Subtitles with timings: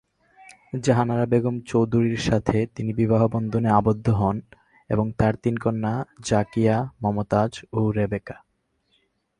[0.83, 4.37] জাহানারা বেগম চৌধুরীর সাথে তিনি বিবাহবন্ধনে আবদ্ধ হন
[4.89, 5.93] এবং তার তিন কন্যা
[6.25, 8.35] জাকিয়া, মমতাজ ও রেবেকা।